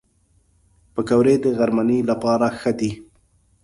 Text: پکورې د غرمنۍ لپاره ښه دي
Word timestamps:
پکورې 0.93 1.35
د 1.43 1.45
غرمنۍ 1.57 1.99
لپاره 2.09 2.47
ښه 2.59 2.71
دي 2.79 2.91